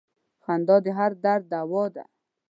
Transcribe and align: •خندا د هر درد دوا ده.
•خندا 0.43 0.75
د 0.85 0.87
هر 0.97 1.11
درد 1.23 1.43
دوا 1.53 1.83
ده. 1.95 2.03